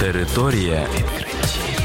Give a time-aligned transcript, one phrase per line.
[0.00, 1.80] Територія відкриттів.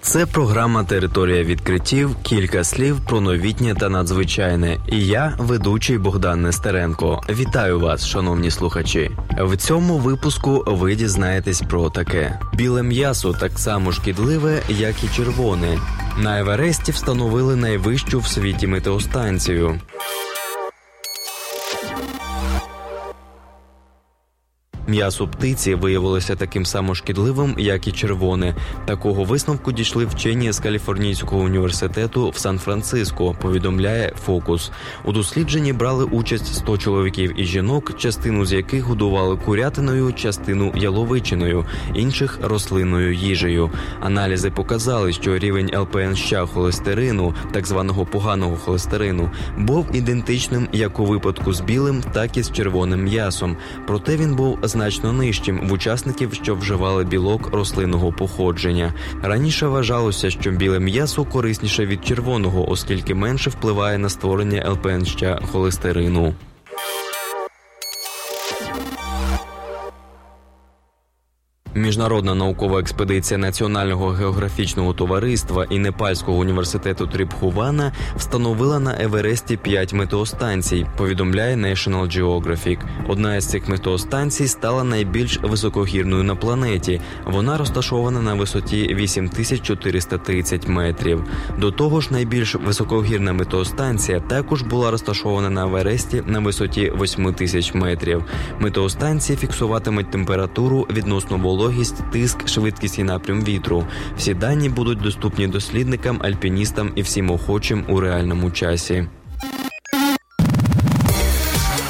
[0.00, 2.16] Це програма Територія відкриттів.
[2.22, 4.78] Кілька слів про новітнє та надзвичайне.
[4.88, 7.20] І я, ведучий Богдан Нестеренко.
[7.28, 9.10] Вітаю вас, шановні слухачі.
[9.38, 15.78] В цьому випуску ви дізнаєтесь про таке: біле м'ясо так само шкідливе, як і червоне.
[16.18, 19.80] На Евересті встановили найвищу в світі метеостанцію.
[24.92, 28.54] М'ясо птиці виявилося таким само шкідливим, як і червоне.
[28.84, 33.36] Такого висновку дійшли вчені з Каліфорнійського університету в Сан-Франциско.
[33.40, 34.70] Повідомляє Фокус.
[35.04, 41.66] У дослідженні брали участь 100 чоловіків і жінок, частину з яких годували курятиною, частину яловичиною,
[41.94, 43.70] інших рослинною їжею.
[44.00, 51.52] Аналізи показали, що рівень ЛПНЩ холестерину, так званого поганого холестерину, був ідентичним як у випадку
[51.52, 53.56] з білим, так і з червоним м'ясом.
[53.86, 54.81] Проте він був значно
[55.12, 58.94] нижчим в учасників, що вживали білок рослинного походження.
[59.22, 65.04] Раніше вважалося, що біле м'ясо корисніше від червоного, оскільки менше впливає на створення ЛПН
[65.52, 66.34] холестерину.
[71.74, 80.86] Міжнародна наукова експедиція Національного географічного товариства і Непальського університету Тріпхувана встановила на Евересті п'ять метеостанцій.
[80.96, 82.78] Повідомляє National Geographic.
[83.08, 87.00] Одна із цих метеостанцій стала найбільш високогірною на планеті.
[87.26, 91.24] Вона розташована на висоті 8430 метрів.
[91.58, 98.24] До того ж, найбільш високогірна метеостанція також була розташована на Евересті на висоті 8000 метрів.
[98.60, 103.84] Метеостанції фіксуватимуть температуру відносно вологості вологість, тиск, швидкість і напрям вітру.
[104.16, 109.08] Всі дані будуть доступні дослідникам, альпіністам і всім охочим у реальному часі.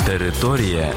[0.06, 0.92] Територія.